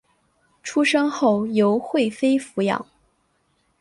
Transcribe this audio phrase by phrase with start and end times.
[0.63, 2.83] 出生后由惠妃抚养。